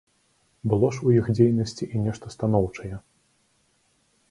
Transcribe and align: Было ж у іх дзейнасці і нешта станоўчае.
Было 0.71 0.89
ж 0.95 1.03
у 1.09 1.13
іх 1.17 1.25
дзейнасці 1.39 1.85
і 1.89 1.97
нешта 2.07 2.33
станоўчае. 2.39 2.93